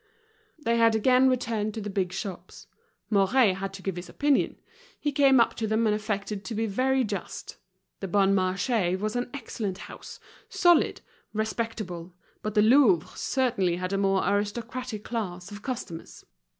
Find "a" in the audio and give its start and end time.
13.93-13.97